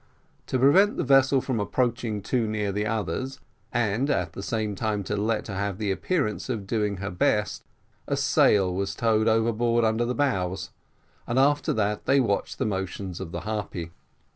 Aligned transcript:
To 0.47 0.57
prevent 0.57 0.97
the 0.97 1.03
vessel 1.03 1.41
from 1.41 1.59
approaching 1.59 2.23
too 2.23 2.47
near 2.47 2.71
the 2.71 2.87
others, 2.87 3.39
and 3.71 4.09
at 4.09 4.33
the 4.33 4.41
same 4.41 4.73
time 4.73 5.03
to 5.03 5.15
let 5.15 5.45
her 5.47 5.53
have 5.53 5.77
the 5.77 5.91
appearance 5.91 6.49
of 6.49 6.65
doing 6.65 6.97
her 6.97 7.11
best, 7.11 7.63
a 8.07 8.17
sail 8.17 8.73
was 8.73 8.95
towed 8.95 9.27
overboard 9.27 9.85
under 9.85 10.05
the 10.05 10.15
bows, 10.15 10.71
and 11.27 11.37
after 11.37 11.71
that 11.73 12.05
they 12.07 12.19
watched 12.19 12.57
the 12.57 12.65
motions 12.65 13.19
of 13.19 13.31
the 13.31 13.41
Harpy. 13.41 13.91